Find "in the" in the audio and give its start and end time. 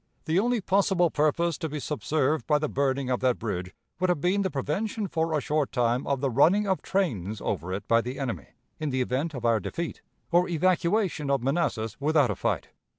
8.79-9.01